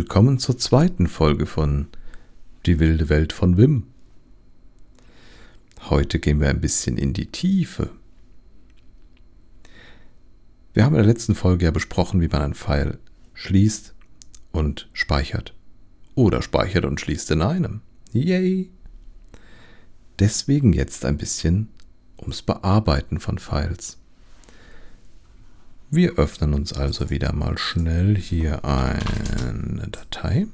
[0.00, 1.88] Willkommen zur zweiten Folge von
[2.64, 3.84] Die wilde Welt von Wim.
[5.90, 7.90] Heute gehen wir ein bisschen in die Tiefe.
[10.72, 12.98] Wir haben in der letzten Folge ja besprochen, wie man ein Pfeil
[13.34, 13.94] schließt
[14.52, 15.52] und speichert.
[16.14, 17.82] Oder speichert und schließt in einem.
[18.14, 18.70] Yay!
[20.18, 21.68] Deswegen jetzt ein bisschen
[22.18, 23.99] ums Bearbeiten von Files.
[25.92, 30.46] Wir öffnen uns also wieder mal schnell hier eine Datei.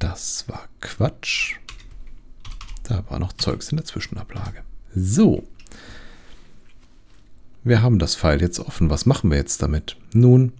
[0.00, 1.54] Das war Quatsch.
[2.82, 4.64] Da war noch Zeugs in der Zwischenablage.
[4.92, 5.46] So.
[7.62, 8.90] Wir haben das File jetzt offen.
[8.90, 9.96] Was machen wir jetzt damit?
[10.12, 10.52] Nun,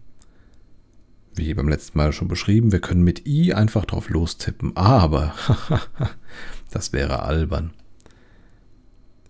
[1.35, 4.77] wie beim letzten Mal schon beschrieben, wir können mit i einfach drauf lostippen.
[4.77, 5.35] Aber,
[6.71, 7.73] das wäre albern.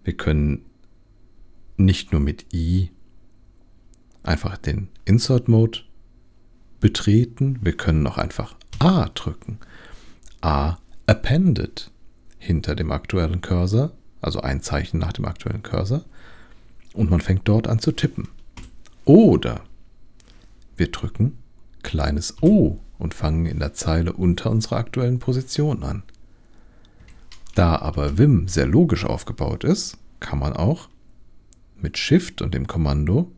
[0.04, 0.66] Wir können
[1.78, 2.90] nicht nur mit i
[4.24, 5.80] einfach den Insert Mode
[6.80, 7.58] betreten.
[7.62, 9.58] Wir können auch einfach A drücken.
[10.40, 11.90] A appended
[12.38, 16.04] hinter dem aktuellen Cursor, also ein Zeichen nach dem aktuellen Cursor.
[16.92, 18.28] Und man fängt dort an zu tippen.
[19.04, 19.62] Oder
[20.76, 21.38] wir drücken
[21.82, 26.02] kleines O und fangen in der Zeile unter unserer aktuellen Position an.
[27.54, 30.88] Da aber Vim sehr logisch aufgebaut ist, kann man auch
[31.80, 33.30] mit Shift und dem Kommando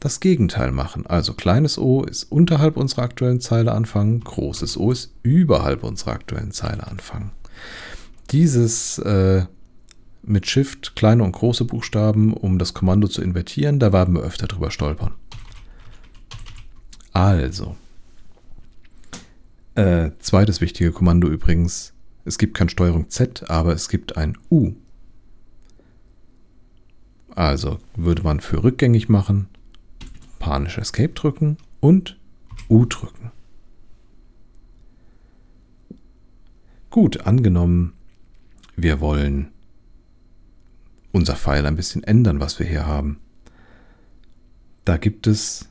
[0.00, 1.06] das Gegenteil machen.
[1.06, 6.52] Also kleines o ist unterhalb unserer aktuellen Zeile anfangen, großes O ist überhalb unserer aktuellen
[6.52, 7.32] Zeile anfangen.
[8.30, 9.44] Dieses äh,
[10.22, 14.46] mit Shift kleine und große Buchstaben, um das Kommando zu invertieren, da werden wir öfter
[14.46, 15.14] drüber stolpern.
[17.12, 17.76] Also,
[19.74, 21.92] äh, zweites wichtige Kommando übrigens,
[22.24, 24.74] es gibt kein Steuerung Z, aber es gibt ein U.
[27.34, 29.48] Also würde man für rückgängig machen,
[30.40, 32.18] panisch Escape drücken und
[32.68, 33.30] U drücken.
[36.90, 37.92] Gut, angenommen,
[38.74, 39.52] wir wollen
[41.12, 43.20] unser Pfeil ein bisschen ändern, was wir hier haben.
[44.84, 45.68] Da gibt es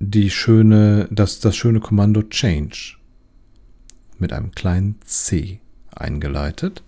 [0.00, 2.96] die schöne, das, das schöne Kommando Change
[4.18, 5.60] mit einem kleinen C
[5.94, 6.82] eingeleitet.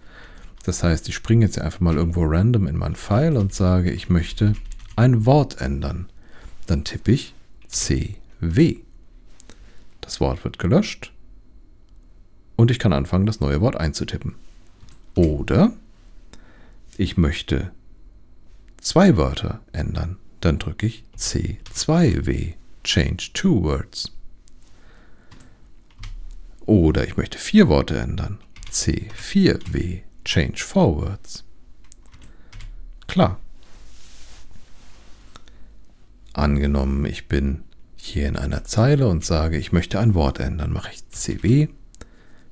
[0.65, 4.11] Das heißt, ich springe jetzt einfach mal irgendwo random in mein Pfeil und sage, ich
[4.11, 4.55] möchte
[4.97, 6.12] ein Wort ändern.
[6.73, 7.35] Dann tippe ich
[7.69, 8.79] CW.
[10.01, 11.13] Das Wort wird gelöscht
[12.57, 14.37] und ich kann anfangen, das neue Wort einzutippen.
[15.15, 15.75] Oder
[16.97, 17.73] ich möchte
[18.81, 20.17] zwei Wörter ändern.
[20.41, 24.11] Dann drücke ich C2W, Change Two Words.
[26.65, 28.39] Oder ich möchte vier Worte ändern.
[28.71, 31.45] C4W, Change Four Words.
[33.09, 33.42] Klar,
[36.33, 37.63] Angenommen, ich bin
[37.97, 41.69] hier in einer Zeile und sage, ich möchte ein Wort ändern, mache ich CW,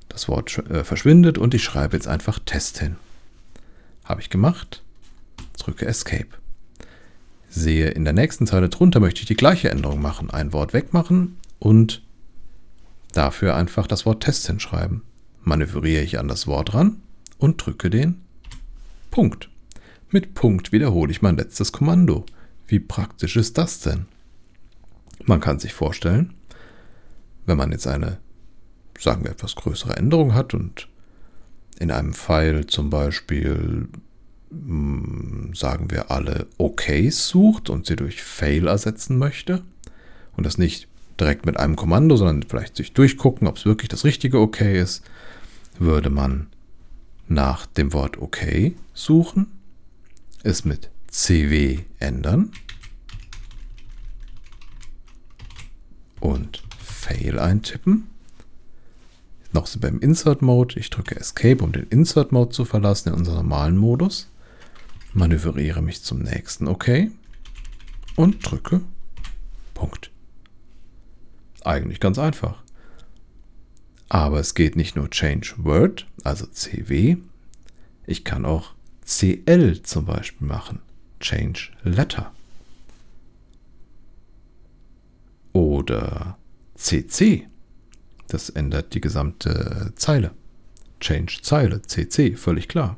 [0.07, 2.95] das Wort äh, verschwindet und ich schreibe jetzt einfach Test hin.
[4.05, 4.83] Habe ich gemacht,
[5.57, 6.27] drücke Escape.
[7.49, 11.37] Sehe in der nächsten Zeile drunter möchte ich die gleiche Änderung machen, ein Wort wegmachen
[11.59, 12.01] und
[13.11, 15.01] dafür einfach das Wort Test hinschreiben.
[15.41, 17.01] Manövriere ich an das Wort ran
[17.37, 18.21] und drücke den
[19.09, 19.49] Punkt.
[20.09, 22.25] Mit Punkt wiederhole ich mein letztes Kommando.
[22.71, 24.05] Wie praktisch ist das denn?
[25.25, 26.33] Man kann sich vorstellen,
[27.45, 28.19] wenn man jetzt eine,
[28.97, 30.87] sagen wir, etwas größere Änderung hat und
[31.79, 33.89] in einem Pfeil zum Beispiel,
[34.51, 39.63] hm, sagen wir, alle OKs sucht und sie durch Fail ersetzen möchte
[40.37, 40.87] und das nicht
[41.19, 45.03] direkt mit einem Kommando, sondern vielleicht sich durchgucken, ob es wirklich das richtige OK ist,
[45.77, 46.47] würde man
[47.27, 48.37] nach dem Wort OK
[48.93, 49.47] suchen,
[50.43, 52.51] es mit CW ändern
[56.21, 58.07] und Fail eintippen.
[59.51, 60.79] Noch sind wir im Insert Mode.
[60.79, 64.31] Ich drücke Escape, um den Insert Mode zu verlassen in unserem normalen Modus.
[65.13, 67.09] Manövriere mich zum nächsten OK
[68.15, 68.79] und drücke
[69.73, 70.11] Punkt.
[71.65, 72.63] Eigentlich ganz einfach.
[74.07, 77.17] Aber es geht nicht nur Change Word, also CW.
[78.07, 78.73] Ich kann auch
[79.05, 80.79] CL zum Beispiel machen.
[81.21, 82.31] Change Letter.
[85.53, 86.37] Oder
[86.75, 87.47] CC.
[88.27, 90.31] Das ändert die gesamte Zeile.
[90.99, 92.97] Change Zeile, CC, völlig klar.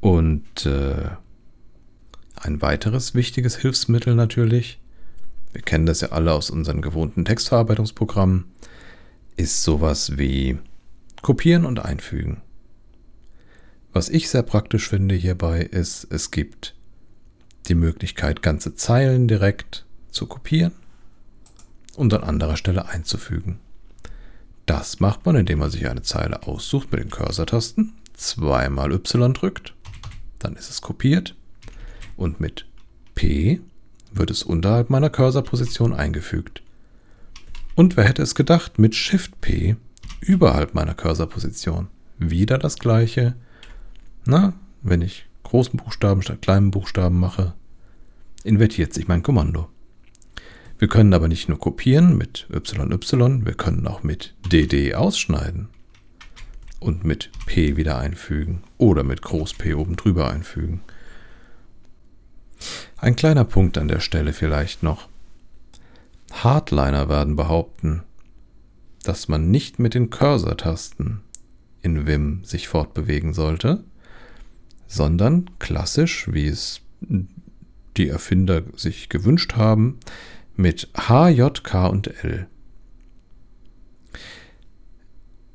[0.00, 1.10] Und äh,
[2.36, 4.80] ein weiteres wichtiges Hilfsmittel natürlich,
[5.52, 8.46] wir kennen das ja alle aus unseren gewohnten Textverarbeitungsprogrammen,
[9.36, 10.58] ist sowas wie
[11.20, 12.40] Kopieren und Einfügen.
[13.92, 16.74] Was ich sehr praktisch finde hierbei ist, es gibt
[17.68, 20.72] die Möglichkeit, ganze Zeilen direkt zu kopieren
[21.96, 23.58] und an anderer Stelle einzufügen.
[24.66, 29.74] Das macht man, indem man sich eine Zeile aussucht mit den Cursor-Tasten, zweimal Y drückt,
[30.38, 31.34] dann ist es kopiert
[32.16, 32.66] und mit
[33.14, 33.60] P
[34.12, 36.62] wird es unterhalb meiner Cursor-Position eingefügt.
[37.74, 39.76] Und wer hätte es gedacht, mit Shift P
[40.20, 41.88] überhalb meiner Cursor-Position.
[42.18, 43.34] Wieder das gleiche.
[44.24, 44.52] Na,
[44.82, 47.54] wenn ich großen Buchstaben statt kleinen Buchstaben mache,
[48.44, 49.68] invertiert sich mein Kommando.
[50.78, 55.68] Wir können aber nicht nur kopieren mit YY, wir können auch mit DD ausschneiden
[56.80, 60.80] und mit P wieder einfügen oder mit Groß P oben drüber einfügen.
[62.96, 65.08] Ein kleiner Punkt an der Stelle vielleicht noch.
[66.32, 68.02] Hardliner werden behaupten,
[69.02, 71.20] dass man nicht mit den Cursor-Tasten
[71.82, 73.84] in Vim sich fortbewegen sollte,
[74.92, 76.82] sondern klassisch, wie es
[77.96, 79.98] die Erfinder sich gewünscht haben,
[80.54, 82.46] mit H, J, K und L.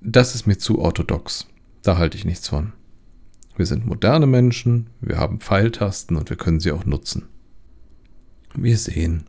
[0.02, 1.48] Das ist mir zu orthodox.
[1.84, 2.74] Da halte ich nichts von.
[3.56, 7.28] Wir sind moderne Menschen, wir haben Pfeiltasten und wir können sie auch nutzen.
[8.56, 9.26] Wir sehen,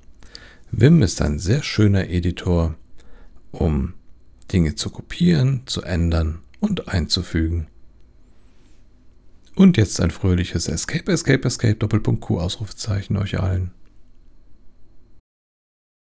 [0.70, 2.74] Vim ist ein sehr schöner Editor,
[3.50, 3.94] um
[4.52, 7.68] Dinge zu kopieren, zu ändern und einzufügen.
[9.58, 13.72] Und jetzt ein fröhliches Escape, Escape, Escape, Doppelpunkt Q, Ausrufezeichen euch allen.